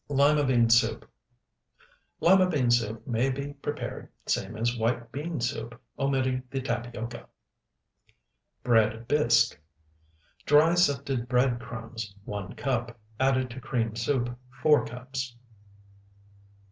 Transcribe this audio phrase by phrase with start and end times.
[0.09, 1.07] LIMA BEAN SOUP
[2.21, 7.27] Lima bean soup may be prepared same as white bean soup, omitting the tapioca.
[8.63, 9.59] BREAD BISQUE
[10.47, 15.35] Dry sifted bread crumbs, one cup, added to cream soup, four cups.